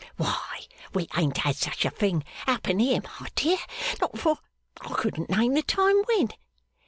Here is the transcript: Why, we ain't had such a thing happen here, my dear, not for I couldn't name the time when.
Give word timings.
Why, 0.17 0.61
we 0.95 1.07
ain't 1.15 1.37
had 1.37 1.55
such 1.57 1.85
a 1.85 1.91
thing 1.91 2.23
happen 2.47 2.79
here, 2.79 3.01
my 3.19 3.27
dear, 3.35 3.59
not 4.01 4.17
for 4.17 4.39
I 4.79 4.91
couldn't 4.93 5.29
name 5.29 5.53
the 5.53 5.61
time 5.61 6.01
when. 6.07 6.29